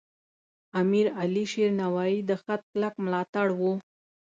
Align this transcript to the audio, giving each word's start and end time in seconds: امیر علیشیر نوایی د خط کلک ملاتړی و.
امیر 0.81 1.07
علیشیر 1.21 1.69
نوایی 1.81 2.19
د 2.29 2.31
خط 2.43 2.61
کلک 2.71 2.93
ملاتړی 3.05 3.53
و. 3.59 3.61